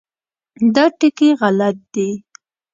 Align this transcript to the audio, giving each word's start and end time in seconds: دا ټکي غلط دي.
دا 0.75 0.85
ټکي 0.99 1.29
غلط 1.39 1.77
دي. 1.93 2.09